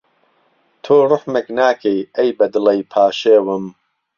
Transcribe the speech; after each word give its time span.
تۆ 0.83 0.95
روحمێک 1.11 1.47
ناکهی، 1.57 1.99
ئهی 2.17 2.31
به 2.37 2.45
دڵهی 2.53 2.81
پاشێوم 2.93 3.65